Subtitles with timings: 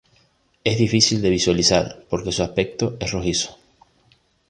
[0.63, 3.59] Es difícil de visualizar, porque su aspecto es rojizo.